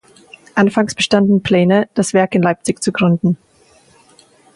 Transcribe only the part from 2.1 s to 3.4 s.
Werk in Leipzig zu gründen.